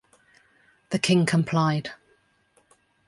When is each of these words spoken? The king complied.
The 0.89 0.97
king 0.97 1.27
complied. 1.27 1.91